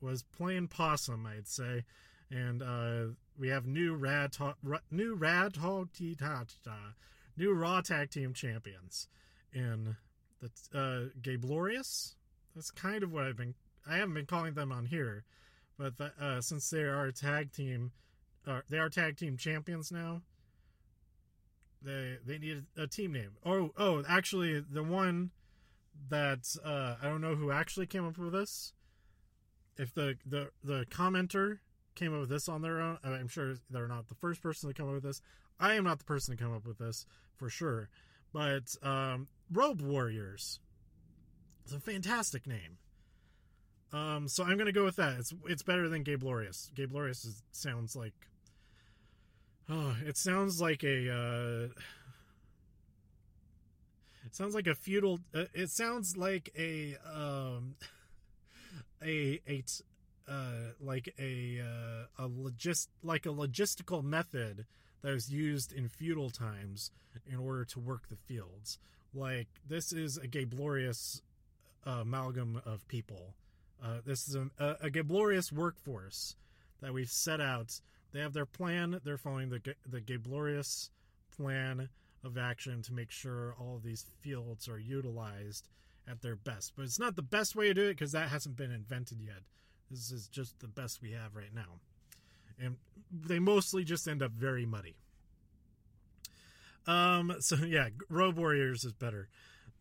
was 0.00 0.22
playing 0.22 0.68
possum, 0.68 1.26
I'd 1.26 1.48
say. 1.48 1.84
And 2.30 2.62
uh, 2.62 3.14
we 3.38 3.48
have 3.48 3.66
new 3.66 3.94
rad 3.94 4.32
ta- 4.32 4.54
new 4.90 5.14
rad 5.14 5.54
ta- 5.54 5.84
new 7.36 7.52
Raw 7.52 7.80
Tag 7.80 8.10
Team 8.10 8.32
champions 8.32 9.08
in 9.52 9.96
the 10.40 10.78
uh, 10.78 11.08
Gablorious. 11.20 12.14
That's 12.54 12.70
kind 12.70 13.02
of 13.02 13.12
what 13.12 13.24
I've 13.24 13.36
been. 13.36 13.54
I 13.88 13.96
haven't 13.96 14.14
been 14.14 14.26
calling 14.26 14.54
them 14.54 14.72
on 14.72 14.86
here, 14.86 15.24
but 15.78 15.96
the, 15.96 16.12
uh, 16.20 16.40
since 16.40 16.68
they 16.70 16.82
are 16.82 17.06
a 17.06 17.12
tag 17.12 17.52
team, 17.52 17.92
uh, 18.46 18.60
they 18.68 18.78
are 18.78 18.88
tag 18.88 19.16
team 19.16 19.36
champions 19.36 19.92
now. 19.92 20.22
They 21.82 22.16
they 22.24 22.38
need 22.38 22.64
a 22.76 22.86
team 22.86 23.12
name. 23.12 23.36
Oh 23.44 23.70
oh, 23.76 24.02
actually, 24.08 24.60
the 24.60 24.82
one 24.82 25.30
that 26.08 26.56
uh, 26.64 26.96
I 27.00 27.08
don't 27.08 27.20
know 27.20 27.34
who 27.34 27.50
actually 27.50 27.86
came 27.86 28.06
up 28.06 28.18
with 28.18 28.32
this. 28.32 28.72
If 29.76 29.94
the 29.94 30.16
the 30.24 30.50
the 30.64 30.86
commenter 30.90 31.58
came 31.96 32.14
up 32.14 32.20
with 32.20 32.28
this 32.28 32.48
on 32.48 32.62
their 32.62 32.80
own, 32.80 32.98
I'm 33.02 33.28
sure 33.28 33.54
they're 33.70 33.88
not 33.88 34.08
the 34.08 34.14
first 34.14 34.42
person 34.42 34.68
to 34.68 34.74
come 34.74 34.88
up 34.88 34.94
with 34.94 35.02
this. 35.02 35.20
I 35.58 35.74
am 35.74 35.84
not 35.84 35.98
the 35.98 36.04
person 36.04 36.36
to 36.36 36.42
come 36.42 36.54
up 36.54 36.66
with 36.66 36.78
this 36.78 37.06
for 37.36 37.48
sure. 37.48 37.88
But 38.32 38.76
um, 38.82 39.28
Robe 39.50 39.80
Warriors. 39.80 40.60
It's 41.64 41.72
a 41.72 41.80
fantastic 41.80 42.46
name. 42.46 42.78
Um, 43.92 44.28
so 44.28 44.44
I'm 44.44 44.58
gonna 44.58 44.72
go 44.72 44.84
with 44.84 44.96
that. 44.96 45.18
It's 45.18 45.32
it's 45.48 45.62
better 45.62 45.88
than 45.88 46.04
Gablorious. 46.04 46.72
Gablorious 46.74 47.24
is, 47.24 47.42
sounds 47.50 47.96
like 47.96 48.14
oh, 49.68 49.96
it 50.04 50.16
sounds 50.16 50.60
like 50.60 50.84
a 50.84 51.10
uh, 51.10 51.68
it 54.24 54.34
sounds 54.34 54.54
like 54.54 54.66
a 54.66 54.74
feudal. 54.74 55.20
Uh, 55.34 55.44
it 55.54 55.70
sounds 55.70 56.16
like 56.16 56.50
a 56.58 56.96
um, 57.12 57.76
a 59.02 59.40
a 59.48 59.62
uh, 60.28 60.72
like 60.80 61.14
a 61.18 61.60
uh, 61.60 62.24
a 62.24 62.28
logist 62.28 62.88
like 63.02 63.26
a 63.26 63.30
logistical 63.30 64.02
method 64.02 64.66
that 65.02 65.12
was 65.12 65.32
used 65.32 65.72
in 65.72 65.88
feudal 65.88 66.30
times 66.30 66.90
in 67.26 67.38
order 67.38 67.64
to 67.64 67.80
work 67.80 68.08
the 68.08 68.16
fields. 68.16 68.78
Like 69.14 69.48
this 69.68 69.92
is 69.92 70.16
a 70.16 70.28
Gablorious 70.28 71.22
uh, 71.86 72.00
amalgam 72.02 72.60
of 72.66 72.86
people. 72.88 73.34
Uh, 73.82 73.98
this 74.04 74.28
is 74.28 74.34
a, 74.34 74.76
a, 74.80 74.90
Gablorious 74.90 75.52
workforce 75.52 76.34
that 76.80 76.92
we've 76.92 77.10
set 77.10 77.40
out. 77.40 77.80
They 78.12 78.20
have 78.20 78.32
their 78.32 78.46
plan. 78.46 79.00
They're 79.04 79.18
following 79.18 79.50
the 79.50 79.74
the 79.88 80.00
Gablorious 80.00 80.90
plan 81.36 81.88
of 82.24 82.36
action 82.36 82.82
to 82.82 82.92
make 82.92 83.10
sure 83.10 83.54
all 83.58 83.76
of 83.76 83.82
these 83.82 84.06
fields 84.20 84.68
are 84.68 84.78
utilized 84.78 85.68
at 86.08 86.22
their 86.22 86.36
best. 86.36 86.72
But 86.76 86.84
it's 86.84 86.98
not 86.98 87.16
the 87.16 87.22
best 87.22 87.54
way 87.54 87.68
to 87.68 87.74
do 87.74 87.84
it 87.84 87.94
because 87.94 88.12
that 88.12 88.28
hasn't 88.28 88.56
been 88.56 88.72
invented 88.72 89.20
yet. 89.20 89.42
This 89.90 90.10
is 90.10 90.28
just 90.28 90.58
the 90.60 90.68
best 90.68 91.02
we 91.02 91.12
have 91.12 91.34
right 91.34 91.54
now. 91.54 91.80
And 92.58 92.76
they 93.12 93.38
mostly 93.38 93.84
just 93.84 94.08
end 94.08 94.22
up 94.22 94.32
very 94.32 94.66
muddy. 94.66 94.96
Um, 96.86 97.36
so 97.40 97.56
yeah, 97.66 97.88
Robe 98.08 98.38
Warriors 98.38 98.84
is 98.84 98.92
better. 98.92 99.28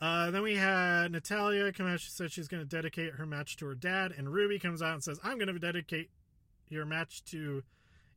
Uh, 0.02 0.30
then 0.30 0.42
we 0.42 0.56
had 0.56 1.12
Natalya 1.12 1.72
come 1.72 1.88
out. 1.88 2.02
She 2.02 2.12
said 2.12 2.32
she's 2.32 2.50
going 2.50 2.62
to 2.62 2.68
dedicate 2.68 3.14
her 3.14 3.26
match 3.26 3.56
to 3.58 3.66
her 3.66 3.76
dad, 3.76 4.12
and 4.16 4.32
Ruby 4.32 4.60
comes 4.60 4.82
out 4.82 4.94
and 4.94 5.04
says, 5.04 5.20
"I'm 5.24 5.38
going 5.38 5.48
to 5.48 5.58
dedicate 5.58 6.10
your 6.68 6.86
match 6.86 7.24
to 7.26 7.64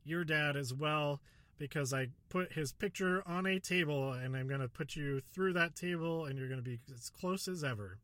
your 0.03 0.25
dad 0.25 0.57
as 0.57 0.73
well 0.73 1.21
because 1.57 1.93
I 1.93 2.07
put 2.29 2.53
his 2.53 2.71
picture 2.71 3.23
on 3.25 3.45
a 3.45 3.59
table, 3.59 4.13
and 4.13 4.35
I'm 4.35 4.47
going 4.47 4.61
to 4.61 4.67
put 4.67 4.95
you 4.95 5.21
through 5.33 5.53
that 5.53 5.75
table, 5.75 6.25
and 6.25 6.37
you're 6.37 6.47
going 6.47 6.61
to 6.61 6.69
be 6.69 6.79
as 6.93 7.09
close 7.09 7.47
as 7.47 7.63
ever, 7.63 7.99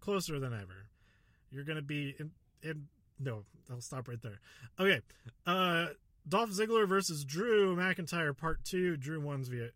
closer 0.00 0.38
than 0.38 0.52
ever. 0.52 0.88
You're 1.50 1.64
going 1.64 1.76
to 1.76 1.82
be 1.82 2.14
in, 2.18 2.30
in 2.62 2.86
no, 3.20 3.44
I'll 3.70 3.80
stop 3.80 4.08
right 4.08 4.20
there. 4.22 4.40
Okay. 4.78 5.00
Uh 5.46 5.88
Dolph 6.28 6.50
Ziggler 6.50 6.86
versus 6.86 7.24
Drew 7.24 7.74
McIntyre 7.74 8.36
Part 8.36 8.64
Two. 8.64 8.96
Drew 8.96 9.20
won 9.20 9.44
via 9.44 9.70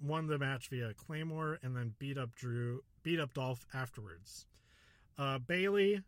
won 0.00 0.26
the 0.28 0.38
match 0.38 0.68
via 0.68 0.94
Claymore 0.94 1.58
and 1.62 1.76
then 1.76 1.94
beat 1.98 2.16
up 2.16 2.34
Drew 2.34 2.82
beat 3.02 3.18
up 3.18 3.34
Dolph 3.34 3.66
afterwards. 3.74 4.46
Uh, 5.18 5.38
Bayley 5.38 6.02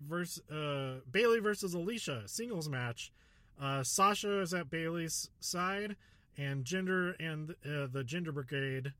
versus 0.00 0.42
uh, 0.50 1.00
Bayley 1.10 1.38
versus 1.38 1.72
Alicia 1.74 2.24
singles 2.26 2.68
match. 2.68 3.12
Uh, 3.60 3.82
Sasha 3.82 4.40
is 4.40 4.52
at 4.52 4.68
Bayley's 4.68 5.30
side, 5.38 5.96
and 6.36 6.64
Jinder 6.64 7.14
and 7.20 7.50
uh, 7.64 7.86
the 7.90 8.02
Jinder 8.04 8.34
Brigade, 8.34 8.92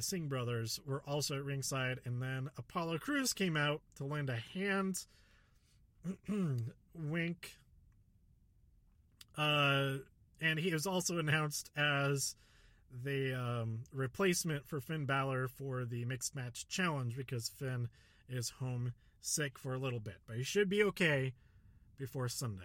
the 0.00 0.06
Singh 0.06 0.28
brothers, 0.28 0.80
were 0.86 1.02
also 1.06 1.36
at 1.36 1.44
ringside. 1.44 2.00
And 2.04 2.22
then 2.22 2.48
Apollo 2.56 2.98
Crews 2.98 3.32
came 3.32 3.56
out 3.56 3.82
to 3.96 4.04
lend 4.04 4.30
a 4.30 4.36
hand 4.36 5.04
wink 6.94 7.58
uh, 9.40 9.94
and 10.40 10.58
he 10.58 10.72
was 10.72 10.86
also 10.86 11.18
announced 11.18 11.70
as 11.76 12.34
the 13.04 13.34
um, 13.34 13.80
replacement 13.92 14.66
for 14.66 14.80
Finn 14.80 15.06
Balor 15.06 15.48
for 15.48 15.84
the 15.86 16.04
mixed 16.04 16.36
match 16.36 16.68
challenge 16.68 17.16
because 17.16 17.48
Finn 17.48 17.88
is 18.28 18.50
home 18.50 18.92
sick 19.22 19.58
for 19.58 19.74
a 19.74 19.78
little 19.78 20.00
bit, 20.00 20.16
but 20.26 20.36
he 20.36 20.42
should 20.42 20.68
be 20.68 20.82
okay 20.84 21.32
before 21.98 22.28
Sunday. 22.28 22.64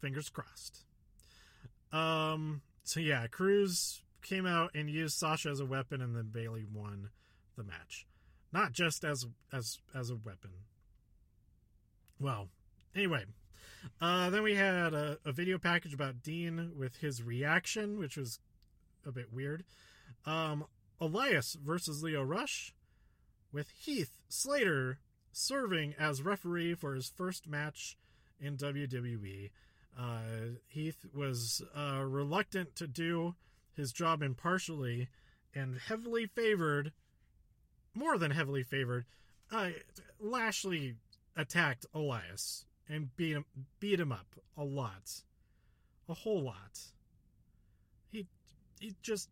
Fingers 0.00 0.28
crossed. 0.28 0.84
Um. 1.92 2.62
So 2.84 3.00
yeah, 3.00 3.26
Crews 3.28 4.02
came 4.24 4.46
out 4.46 4.70
and 4.74 4.90
used 4.90 5.16
Sasha 5.16 5.50
as 5.50 5.60
a 5.60 5.66
weapon, 5.66 6.00
and 6.00 6.16
then 6.16 6.30
Bayley 6.32 6.64
won 6.64 7.10
the 7.56 7.62
match, 7.62 8.06
not 8.52 8.72
just 8.72 9.04
as 9.04 9.26
as 9.52 9.78
as 9.94 10.10
a 10.10 10.16
weapon. 10.16 10.50
Well, 12.18 12.48
anyway, 12.94 13.24
uh, 14.00 14.30
then 14.30 14.42
we 14.42 14.54
had 14.54 14.94
a, 14.94 15.18
a, 15.24 15.32
video 15.32 15.58
package 15.58 15.94
about 15.94 16.22
Dean 16.22 16.72
with 16.76 16.96
his 16.96 17.22
reaction, 17.22 17.98
which 17.98 18.16
was 18.16 18.38
a 19.06 19.12
bit 19.12 19.32
weird. 19.32 19.64
Um, 20.24 20.64
Elias 21.00 21.56
versus 21.62 22.02
Lio 22.02 22.22
Rush, 22.22 22.74
with 23.52 23.68
Heath 23.70 24.18
Slater 24.28 24.98
serving 25.32 25.94
as 25.98 26.22
referee 26.22 26.74
for 26.74 26.94
his 26.94 27.08
first 27.08 27.48
match 27.48 27.96
in 28.40 28.56
WWE. 28.56 29.50
Uh, 29.98 30.20
Heath 30.66 31.04
was 31.14 31.62
uh, 31.76 32.02
reluctant 32.04 32.74
to 32.76 32.86
do 32.86 33.34
his 33.76 33.92
job 33.92 34.22
impartially 34.22 35.08
and 35.54 35.78
heavily 35.78 36.26
favored, 36.26 36.92
more 37.94 38.18
than 38.18 38.30
heavily 38.30 38.62
favored, 38.62 39.04
uh, 39.52 39.70
Lashley 40.20 40.96
attacked 41.36 41.86
Elias 41.94 42.66
and 42.88 43.14
beat 43.16 43.32
him 43.32 43.44
beat 43.80 44.00
him 44.00 44.12
up 44.12 44.26
a 44.56 44.64
lot, 44.64 45.22
a 46.08 46.14
whole 46.14 46.42
lot. 46.42 46.80
He 48.10 48.26
he 48.80 48.94
just 49.02 49.28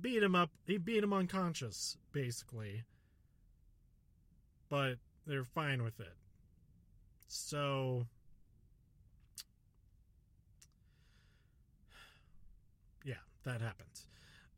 beat 0.00 0.22
him 0.22 0.34
up. 0.34 0.50
He 0.66 0.78
beat 0.78 1.02
him 1.02 1.12
unconscious, 1.12 1.96
basically. 2.12 2.84
But 4.68 4.96
they're 5.26 5.44
fine 5.44 5.82
with 5.82 6.00
it. 6.00 6.14
So 7.28 8.06
yeah, 13.04 13.14
that 13.44 13.60
happens. 13.60 14.06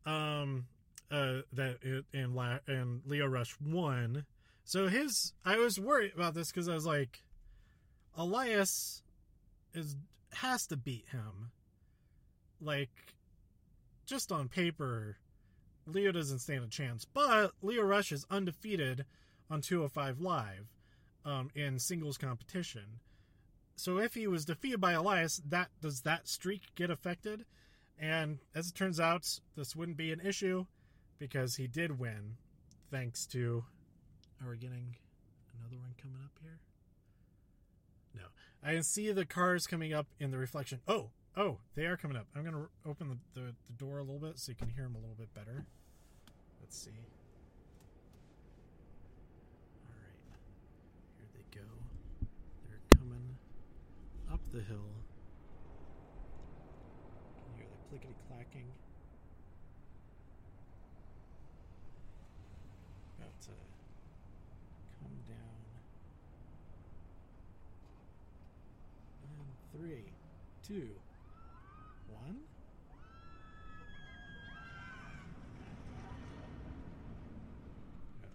Um, 0.05 0.65
uh, 1.11 1.41
that 1.53 2.03
and 2.13 2.35
La- 2.35 2.59
and 2.67 3.01
Lio 3.05 3.27
Rush 3.27 3.55
won. 3.59 4.25
So 4.63 4.87
his, 4.87 5.33
I 5.43 5.57
was 5.57 5.79
worried 5.79 6.13
about 6.15 6.33
this 6.33 6.51
because 6.51 6.67
I 6.67 6.73
was 6.73 6.85
like, 6.85 7.23
Elias 8.17 9.03
is 9.73 9.95
has 10.33 10.65
to 10.67 10.77
beat 10.77 11.05
him. 11.11 11.51
Like, 12.61 13.13
just 14.05 14.31
on 14.31 14.47
paper, 14.47 15.17
Lio 15.85 16.11
doesn't 16.11 16.39
stand 16.39 16.63
a 16.63 16.67
chance. 16.67 17.05
But 17.05 17.51
Lio 17.61 17.83
Rush 17.83 18.11
is 18.11 18.25
undefeated 18.29 19.05
on 19.49 19.61
205 19.61 20.19
Live 20.19 20.67
um, 21.23 21.49
in 21.55 21.79
singles 21.79 22.17
competition. 22.17 22.99
So 23.75 23.99
if 23.99 24.13
he 24.13 24.27
was 24.27 24.45
defeated 24.45 24.79
by 24.79 24.93
Elias, 24.93 25.41
that 25.49 25.69
does 25.81 26.01
that 26.01 26.27
streak 26.27 26.61
get 26.75 26.89
affected? 26.89 27.45
And 27.99 28.39
as 28.53 28.69
it 28.69 28.75
turns 28.75 28.99
out, 28.99 29.39
this 29.55 29.75
wouldn't 29.75 29.97
be 29.97 30.11
an 30.11 30.19
issue 30.19 30.65
because 31.17 31.55
he 31.55 31.67
did 31.67 31.97
win 31.99 32.37
thanks 32.91 33.25
to. 33.27 33.63
Are 34.43 34.49
we 34.49 34.57
getting 34.57 34.95
another 35.57 35.77
one 35.77 35.95
coming 36.01 36.19
up 36.23 36.31
here? 36.41 36.59
No. 38.13 38.23
I 38.61 38.73
can 38.73 38.83
see 38.83 39.11
the 39.11 39.25
cars 39.25 39.65
coming 39.65 39.93
up 39.93 40.07
in 40.19 40.31
the 40.31 40.37
reflection. 40.37 40.81
Oh, 40.87 41.09
oh, 41.37 41.59
they 41.75 41.85
are 41.85 41.95
coming 41.95 42.17
up. 42.17 42.27
I'm 42.35 42.43
going 42.43 42.53
to 42.53 42.67
open 42.89 43.09
the, 43.09 43.39
the, 43.39 43.47
the 43.67 43.73
door 43.77 43.99
a 43.99 44.03
little 44.03 44.19
bit 44.19 44.37
so 44.39 44.51
you 44.51 44.55
can 44.55 44.69
hear 44.69 44.83
them 44.83 44.95
a 44.95 44.99
little 44.99 45.15
bit 45.15 45.33
better. 45.33 45.65
Let's 46.59 46.77
see. 46.77 46.91
All 49.85 49.95
right. 49.95 50.19
Here 51.17 51.27
they 51.33 51.57
go. 51.57 51.65
They're 52.67 52.99
coming 52.99 53.37
up 54.31 54.41
the 54.51 54.61
hill. 54.61 55.04
Can 57.95 58.01
you 58.01 58.07
clickety 58.07 58.15
clacking? 58.27 58.67
About 63.17 63.41
to 63.41 63.51
come 65.01 65.17
down. 65.27 65.63
And 69.23 69.81
three, 69.81 70.03
two, 70.67 70.89
one. 72.09 72.37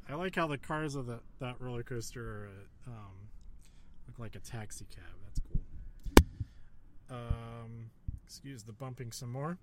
I 0.08 0.14
like 0.14 0.34
how 0.34 0.46
the 0.46 0.58
cars 0.58 0.94
of 0.94 1.06
the, 1.06 1.20
that 1.40 1.60
roller 1.60 1.82
coaster 1.82 2.22
are, 2.24 2.48
um, 2.86 3.28
look 4.06 4.18
like 4.18 4.34
a 4.36 4.40
taxi 4.40 4.86
cab. 4.90 5.04
That's 5.24 5.40
cool. 5.40 5.60
Um, 7.10 7.90
excuse 8.30 8.62
the 8.62 8.72
bumping 8.72 9.10
some 9.10 9.32
more. 9.32 9.58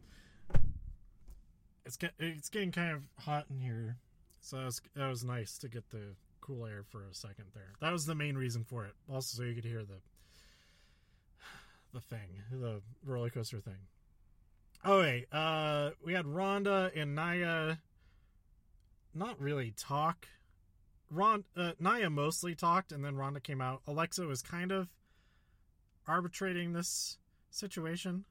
It's 1.85 1.95
get, 1.95 2.11
it's 2.19 2.49
getting 2.49 2.73
kind 2.73 2.91
of 2.91 3.03
hot 3.23 3.45
in 3.49 3.61
here, 3.61 3.95
so 4.41 4.57
that 4.57 4.65
was, 4.65 4.81
that 4.93 5.07
was 5.07 5.23
nice 5.23 5.57
to 5.59 5.69
get 5.69 5.89
the 5.89 6.15
cool 6.41 6.65
air 6.65 6.83
for 6.83 7.05
a 7.05 7.13
second 7.13 7.45
there. 7.53 7.71
That 7.79 7.93
was 7.93 8.05
the 8.05 8.13
main 8.13 8.35
reason 8.35 8.65
for 8.65 8.83
it. 8.83 8.91
Also, 9.09 9.37
so 9.37 9.43
you 9.43 9.55
could 9.55 9.63
hear 9.63 9.83
the 9.85 10.01
the 11.93 12.01
thing, 12.01 12.27
the 12.51 12.81
roller 13.05 13.29
coaster 13.29 13.61
thing. 13.61 13.87
Oh 14.83 14.99
wait, 14.99 15.27
uh, 15.31 15.91
we 16.03 16.11
had 16.11 16.27
Ronda 16.27 16.91
and 16.93 17.15
Nia. 17.15 17.79
Not 19.13 19.39
really 19.39 19.73
talk. 19.77 20.27
Ron, 21.09 21.45
uh, 21.55 21.71
Nia 21.79 22.09
mostly 22.09 22.53
talked, 22.53 22.91
and 22.91 23.03
then 23.03 23.15
Ronda 23.15 23.39
came 23.39 23.61
out. 23.61 23.81
Alexa 23.87 24.25
was 24.25 24.41
kind 24.41 24.73
of 24.73 24.89
arbitrating 26.05 26.73
this 26.73 27.17
situation. 27.49 28.25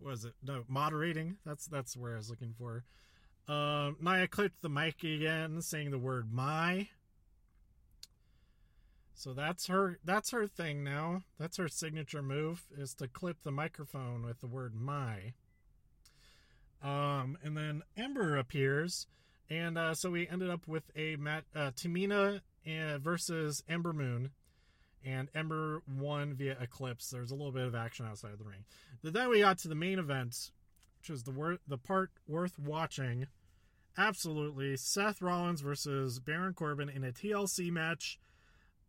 Was 0.00 0.24
it 0.24 0.34
no 0.42 0.64
moderating? 0.68 1.36
That's 1.44 1.66
that's 1.66 1.96
where 1.96 2.14
I 2.14 2.16
was 2.16 2.30
looking 2.30 2.54
for. 2.56 2.84
Um, 3.52 3.96
Nia 4.00 4.28
clicked 4.28 4.62
the 4.62 4.68
mic 4.68 5.02
again, 5.02 5.62
saying 5.62 5.90
the 5.90 5.98
word 5.98 6.32
"my." 6.32 6.88
So 9.14 9.32
that's 9.32 9.66
her 9.66 9.98
that's 10.04 10.30
her 10.30 10.46
thing 10.46 10.84
now. 10.84 11.22
That's 11.38 11.56
her 11.56 11.68
signature 11.68 12.22
move 12.22 12.62
is 12.76 12.94
to 12.94 13.08
clip 13.08 13.42
the 13.42 13.50
microphone 13.50 14.24
with 14.24 14.40
the 14.40 14.46
word 14.46 14.74
my. 14.76 15.32
Um 16.82 17.36
and 17.42 17.56
then 17.56 17.82
Ember 17.96 18.36
appears 18.36 19.08
and 19.50 19.78
uh, 19.78 19.94
so 19.94 20.10
we 20.10 20.28
ended 20.28 20.50
up 20.50 20.66
with 20.66 20.84
a 20.94 21.16
mat 21.16 21.44
uh, 21.54 21.70
Tamina 21.70 22.40
uh, 22.66 22.98
versus 22.98 23.62
Ember 23.68 23.92
Moon 23.92 24.30
and 25.04 25.28
Ember 25.34 25.82
won 25.98 26.34
via 26.34 26.56
Eclipse. 26.60 27.10
There's 27.10 27.30
a 27.30 27.34
little 27.34 27.52
bit 27.52 27.66
of 27.66 27.74
action 27.74 28.06
outside 28.06 28.32
of 28.32 28.38
the 28.38 28.44
ring. 28.44 28.64
But 29.02 29.12
then 29.12 29.28
we 29.28 29.40
got 29.40 29.58
to 29.58 29.68
the 29.68 29.74
main 29.74 29.98
event, 29.98 30.50
which 31.00 31.10
was 31.10 31.22
the 31.22 31.30
wor- 31.30 31.58
the 31.66 31.78
part 31.78 32.10
worth 32.26 32.58
watching. 32.58 33.26
Absolutely, 33.96 34.76
Seth 34.76 35.20
Rollins 35.20 35.60
versus 35.60 36.20
Baron 36.20 36.54
Corbin 36.54 36.88
in 36.88 37.04
a 37.04 37.12
TLC 37.12 37.70
match 37.70 38.18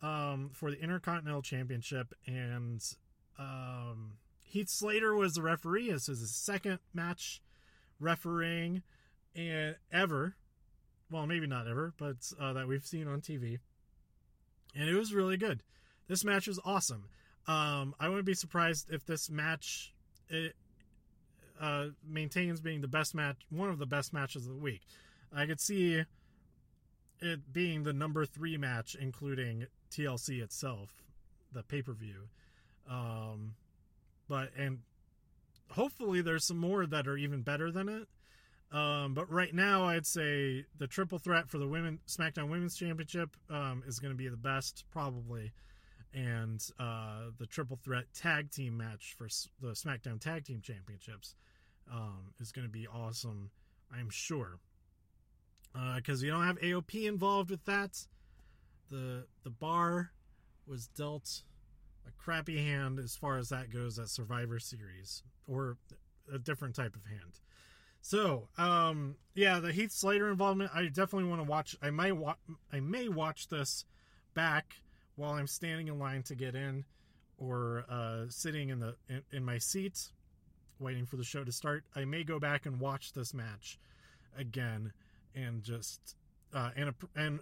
um, 0.02 0.52
for 0.54 0.72
the 0.72 0.80
Intercontinental 0.80 1.41
Championship, 1.41 2.13
and 2.28 2.84
um, 3.38 4.13
Heath 4.43 4.69
Slater 4.69 5.15
was 5.15 5.34
the 5.34 5.41
referee. 5.41 5.91
This 5.91 6.10
is 6.10 6.19
his 6.19 6.36
second 6.36 6.80
match 6.93 7.41
refereeing 8.00 8.84
and 9.36 9.76
ever. 9.91 10.36
Well, 11.12 11.26
maybe 11.26 11.48
not 11.48 11.67
ever, 11.67 11.93
but 11.98 12.17
uh, 12.39 12.54
that 12.54 12.67
we've 12.67 12.86
seen 12.86 13.08
on 13.08 13.22
TV, 13.22 13.58
and 14.76 14.88
it 14.88 14.95
was 14.95 15.13
really 15.13 15.38
good. 15.38 15.63
This 16.10 16.26
match 16.26 16.48
was 16.48 16.60
awesome. 16.65 17.06
Um, 17.48 17.95
I 18.00 18.10
wouldn't 18.10 18.26
be 18.26 18.34
surprised 18.34 18.91
if 18.91 19.06
this 19.06 19.30
match 19.30 19.93
it, 20.28 20.56
uh, 21.62 21.88
maintains 22.06 22.60
being 22.60 22.82
the 22.82 22.88
best 22.88 23.15
match, 23.15 23.38
one 23.50 23.69
of 23.69 23.78
the 23.80 23.86
best 23.86 24.12
matches 24.12 24.45
of 24.45 24.54
the 24.54 24.60
week. 24.60 24.82
I 25.34 25.45
could 25.45 25.62
see 25.62 26.04
it 27.22 27.54
being 27.54 27.84
the 27.84 27.93
number 27.93 28.26
three 28.26 28.58
match, 28.58 28.98
including 29.00 29.67
TLC 29.91 30.41
itself, 30.41 31.04
the 31.54 31.62
pay 31.63 31.84
per 31.84 31.93
view. 31.93 32.28
Um, 32.89 33.54
but 34.28 34.50
and 34.58 34.80
hopefully 35.69 36.22
there's 36.22 36.48
some 36.48 36.58
more 36.58 36.88
that 36.88 37.08
are 37.08 37.17
even 37.17 37.43
better 37.43 37.72
than 37.72 37.88
it. 37.88 38.08
Um, 38.72 39.13
but 39.13 39.32
right 39.32 39.54
now, 39.54 39.86
I'd 39.86 40.06
say 40.06 40.65
the 40.78 40.88
triple 40.88 41.19
threat 41.19 41.50
for 41.50 41.58
the 41.60 41.67
women 41.67 42.00
SmackDown 42.08 42.50
Women's 42.50 42.76
Championship 42.76 43.36
um, 43.50 43.84
is 43.88 44.00
going 44.00 44.13
to 44.13 44.17
be 44.17 44.28
the 44.28 44.38
best, 44.38 44.86
probably, 44.91 45.52
and 46.13 46.65
uh, 46.80 47.30
the 47.38 47.45
triple 47.45 47.80
threat 47.84 48.06
tag 48.13 48.52
team 48.52 48.78
match 48.78 49.15
for 49.17 49.28
the 49.62 49.74
SmackDown 49.74 50.19
Tag 50.19 50.45
Team 50.45 50.62
Championships 50.62 51.36
um, 51.91 52.34
is 52.39 52.52
going 52.52 52.65
to 52.65 52.72
be 52.72 52.88
awesome. 52.88 53.52
I'm 53.91 54.10
sure 54.10 54.60
because 55.95 56.22
uh, 56.22 56.26
you 56.26 56.32
don't 56.32 56.45
have 56.45 56.60
AOP 56.60 57.06
involved 57.08 57.52
with 57.52 57.65
that. 57.65 58.06
The 58.89 59.26
the 59.43 59.50
bar 59.50 60.12
was 60.67 60.88
dealt 60.88 61.43
a 62.08 62.12
crappy 62.12 62.58
hand 62.58 63.00
as 63.00 63.15
far 63.15 63.38
as 63.38 63.50
that 63.50 63.72
goes 63.72 64.00
at 64.00 64.10
Survivor 64.10 64.60
Series 64.60 65.24
or 65.48 65.78
a 66.34 66.39
different 66.39 66.76
type 66.76 66.95
of 66.95 67.06
hand. 67.06 67.39
So, 68.02 68.48
um, 68.58 69.15
yeah, 69.36 69.60
the 69.60 69.72
Heath 69.72 69.91
Slater 69.91 70.30
involvement. 70.30 70.72
I 70.74 70.86
definitely 70.86 71.26
want 71.26 71.41
to 71.41 71.50
watch. 71.50 71.76
I 71.82 71.89
might 71.89 72.15
wa- 72.15 72.36
I 72.72 72.80
may 72.80 73.10
watch 73.10 73.50
this 73.50 73.86
back 74.34 74.76
while 75.19 75.34
I'm 75.34 75.47
standing 75.47 75.89
in 75.89 75.99
line 75.99 76.23
to 76.23 76.36
get 76.36 76.55
in, 76.55 76.86
or 77.38 77.86
uh, 77.89 78.25
sitting 78.29 78.69
in 78.69 78.79
the 78.79 78.95
in, 79.10 79.21
in 79.32 79.45
my 79.45 79.58
seat, 79.58 80.12
waiting 80.79 81.05
for 81.05 81.17
the 81.17 81.23
show 81.23 81.43
to 81.43 81.51
start. 81.51 81.84
I 81.95 82.05
may 82.05 82.23
go 82.23 82.39
back 82.39 82.65
and 82.65 82.79
watch 82.79 83.13
this 83.13 83.34
match 83.34 83.77
again 84.38 84.93
and 85.36 85.62
just 85.62 86.15
uh, 86.53 86.71
and 86.75 86.93
and 87.15 87.39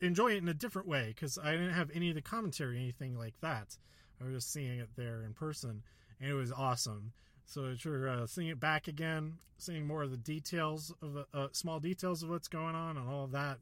enjoy 0.00 0.32
it 0.32 0.38
in 0.38 0.48
a 0.48 0.54
different 0.54 0.88
way 0.88 1.12
because 1.14 1.38
I 1.38 1.52
didn't 1.52 1.74
have 1.74 1.90
any 1.94 2.08
of 2.08 2.14
the 2.14 2.22
commentary, 2.22 2.78
anything 2.78 3.18
like 3.18 3.34
that. 3.42 3.76
I 4.20 4.24
was 4.24 4.34
just 4.34 4.52
seeing 4.52 4.78
it 4.80 4.88
there 4.96 5.22
in 5.22 5.34
person, 5.34 5.82
and 6.20 6.30
it 6.30 6.34
was 6.34 6.50
awesome. 6.50 7.12
So 7.44 7.74
sure, 7.74 8.08
uh, 8.08 8.26
seeing 8.26 8.48
it 8.48 8.60
back 8.60 8.88
again, 8.88 9.34
seeing 9.58 9.86
more 9.86 10.02
of 10.02 10.10
the 10.10 10.16
details 10.16 10.94
of 11.02 11.12
the 11.12 11.26
uh, 11.34 11.48
small 11.52 11.78
details 11.78 12.22
of 12.22 12.30
what's 12.30 12.48
going 12.48 12.74
on 12.74 12.96
and 12.96 13.08
all 13.08 13.24
of 13.24 13.32
that 13.32 13.58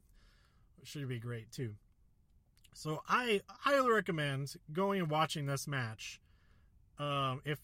should 0.83 1.07
be 1.09 1.19
great 1.19 1.51
too. 1.51 1.75
So 2.79 3.03
I 3.09 3.41
highly 3.49 3.91
recommend 3.91 4.55
going 4.71 5.01
and 5.01 5.11
watching 5.11 5.45
this 5.45 5.67
match. 5.67 6.21
Um, 6.97 7.41
if 7.43 7.59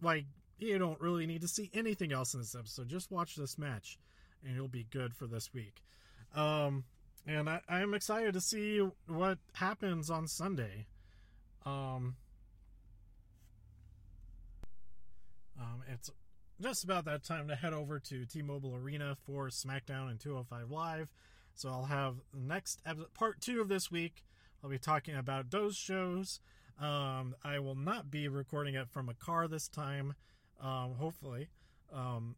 like 0.00 0.26
you 0.60 0.78
don't 0.78 1.00
really 1.00 1.26
need 1.26 1.40
to 1.40 1.48
see 1.48 1.68
anything 1.74 2.12
else 2.12 2.32
in 2.32 2.38
this 2.38 2.54
episode. 2.54 2.88
Just 2.88 3.10
watch 3.10 3.34
this 3.34 3.58
match, 3.58 3.98
and 4.44 4.54
you'll 4.54 4.68
be 4.68 4.86
good 4.88 5.16
for 5.16 5.26
this 5.26 5.52
week. 5.52 5.82
Um, 6.32 6.84
and 7.26 7.50
I, 7.50 7.60
I'm 7.68 7.92
excited 7.92 8.34
to 8.34 8.40
see 8.40 8.88
what 9.08 9.38
happens 9.54 10.10
on 10.10 10.28
Sunday. 10.28 10.86
Um, 11.64 12.14
um, 15.60 15.82
it's 15.92 16.08
just 16.60 16.84
about 16.84 17.04
that 17.06 17.24
time 17.24 17.48
to 17.48 17.56
head 17.56 17.72
over 17.72 17.98
to 17.98 18.24
T-Mobile 18.24 18.76
Arena 18.76 19.16
for 19.26 19.48
SmackDown 19.48 20.08
and 20.08 20.20
205 20.20 20.70
Live. 20.70 21.10
So 21.56 21.68
I'll 21.70 21.86
have 21.86 22.14
the 22.32 22.46
next 22.46 22.80
episode, 22.86 23.12
part 23.14 23.40
two 23.40 23.60
of 23.60 23.66
this 23.66 23.90
week. 23.90 24.22
I'll 24.66 24.70
be 24.72 24.78
talking 24.80 25.14
about 25.14 25.52
those 25.52 25.76
shows. 25.76 26.40
Um, 26.80 27.36
I 27.44 27.60
will 27.60 27.76
not 27.76 28.10
be 28.10 28.26
recording 28.26 28.74
it 28.74 28.88
from 28.90 29.08
a 29.08 29.14
car 29.14 29.46
this 29.46 29.68
time, 29.68 30.14
um, 30.60 30.96
hopefully, 30.98 31.50
um, 31.92 32.34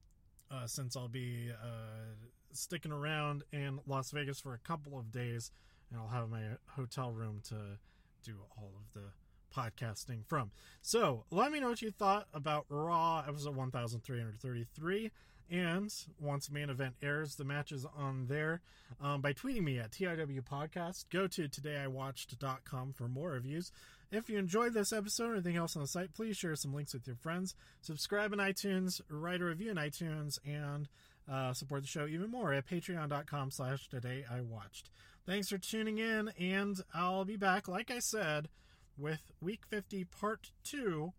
uh, 0.51 0.67
since 0.67 0.95
I'll 0.95 1.09
be 1.09 1.49
uh, 1.51 2.12
sticking 2.53 2.93
around 2.93 3.45
in 3.51 3.81
Las 3.87 4.11
Vegas 4.11 4.41
for 4.41 4.53
a 4.53 4.59
couple 4.59 4.99
of 4.99 5.11
days, 5.11 5.51
and 5.91 5.99
I'll 5.99 6.09
have 6.09 6.29
my 6.29 6.43
hotel 6.67 7.12
room 7.12 7.41
to 7.49 7.79
do 8.23 8.35
all 8.59 8.73
of 8.77 8.93
the 8.93 9.09
podcasting 9.51 10.27
from. 10.27 10.51
So 10.83 11.25
let 11.31 11.51
me 11.51 11.61
know 11.61 11.71
what 11.71 11.81
you 11.81 11.91
thought 11.91 12.29
about 12.35 12.67
Raw 12.69 13.25
episode 13.27 13.57
1333. 13.57 15.11
And 15.50 15.92
once 16.20 16.50
main 16.50 16.68
event 16.68 16.94
airs, 17.02 17.37
the 17.37 17.44
match 17.44 17.72
is 17.72 17.87
on 17.96 18.26
there 18.26 18.61
um, 19.00 19.20
by 19.22 19.32
tweeting 19.32 19.62
me 19.62 19.78
at 19.78 19.92
TIW 19.92 20.42
Podcast. 20.42 21.04
Go 21.11 21.26
to 21.26 21.48
todayiwatched.com 21.48 22.92
for 22.92 23.08
more 23.08 23.30
reviews. 23.30 23.72
If 24.11 24.28
you 24.28 24.38
enjoyed 24.38 24.74
this 24.74 24.92
episode 24.92 25.30
or 25.30 25.34
anything 25.34 25.56
else 25.56 25.76
on 25.76 25.82
the 25.82 25.88
site, 25.88 26.14
please 26.14 26.37
share 26.37 26.56
some 26.56 26.74
links 26.74 26.94
with 26.94 27.06
your 27.06 27.16
friends. 27.16 27.54
Subscribe 27.82 28.32
in 28.32 28.38
iTunes, 28.38 29.00
write 29.11 29.40
a 29.40 29.44
review 29.44 29.70
in 29.70 29.76
iTunes, 29.76 30.38
and 30.46 30.88
uh, 31.30 31.52
support 31.52 31.82
the 31.82 31.88
show 31.88 32.06
even 32.06 32.30
more 32.30 32.54
at 32.54 32.66
patreon.com 32.66 33.50
slash 33.50 33.88
today 33.88 34.24
I 34.30 34.40
watched. 34.40 34.90
Thanks 35.26 35.50
for 35.50 35.58
tuning 35.58 35.98
in, 35.98 36.30
and 36.40 36.76
I'll 36.94 37.26
be 37.26 37.37
back, 37.37 37.68
like 37.68 37.90
I 37.90 37.98
said, 37.98 38.48
with 38.96 39.20
Week 39.42 39.61
50 39.68 40.04
Part 40.04 40.52
2, 40.64 41.12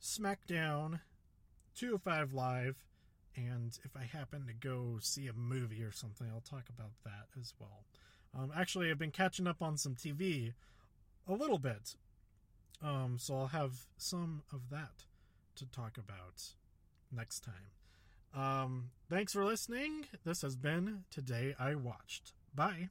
SmackDown 0.00 1.00
205 1.74 2.32
Live, 2.32 2.84
and 3.48 3.78
if 3.84 3.96
I 3.96 4.04
happen 4.04 4.46
to 4.46 4.52
go 4.52 4.98
see 5.00 5.28
a 5.28 5.32
movie 5.32 5.82
or 5.82 5.92
something, 5.92 6.26
I'll 6.32 6.40
talk 6.40 6.68
about 6.68 6.92
that 7.04 7.26
as 7.38 7.54
well. 7.58 7.84
Um, 8.36 8.52
actually, 8.56 8.90
I've 8.90 8.98
been 8.98 9.10
catching 9.10 9.46
up 9.46 9.62
on 9.62 9.76
some 9.76 9.94
TV 9.94 10.52
a 11.28 11.32
little 11.32 11.58
bit, 11.58 11.96
um, 12.82 13.16
so 13.18 13.36
I'll 13.36 13.46
have 13.48 13.86
some 13.96 14.42
of 14.52 14.70
that 14.70 15.04
to 15.56 15.66
talk 15.66 15.98
about 15.98 16.54
next 17.12 17.40
time. 17.40 17.70
Um, 18.34 18.90
thanks 19.08 19.32
for 19.32 19.44
listening. 19.44 20.06
This 20.24 20.42
has 20.42 20.56
been 20.56 21.04
Today 21.10 21.54
I 21.58 21.74
Watched. 21.74 22.32
Bye. 22.54 22.90